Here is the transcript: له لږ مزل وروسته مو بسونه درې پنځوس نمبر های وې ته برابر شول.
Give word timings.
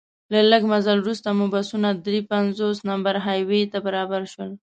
له 0.33 0.39
لږ 0.51 0.61
مزل 0.71 0.97
وروسته 1.01 1.29
مو 1.37 1.45
بسونه 1.53 1.89
درې 2.05 2.19
پنځوس 2.31 2.77
نمبر 2.89 3.15
های 3.25 3.39
وې 3.49 3.61
ته 3.71 3.77
برابر 3.85 4.21
شول. 4.33 4.51